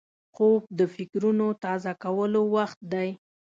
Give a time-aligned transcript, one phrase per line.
[0.35, 3.09] خوب د فکرونو تازه کولو وخت دی